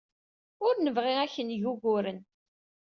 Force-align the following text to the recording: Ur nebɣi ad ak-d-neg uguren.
Ur 0.65 0.73
nebɣi 0.77 1.13
ad 1.19 1.23
ak-d-neg 1.29 1.63
uguren. 1.71 2.19